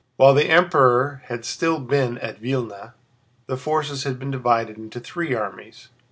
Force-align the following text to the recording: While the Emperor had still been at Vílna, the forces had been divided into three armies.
While 0.17 0.33
the 0.33 0.49
Emperor 0.49 1.21
had 1.27 1.45
still 1.45 1.79
been 1.79 2.17
at 2.17 2.41
Vílna, 2.41 2.93
the 3.45 3.55
forces 3.55 4.03
had 4.03 4.17
been 4.17 4.31
divided 4.31 4.75
into 4.77 4.99
three 4.99 5.35
armies. 5.35 5.89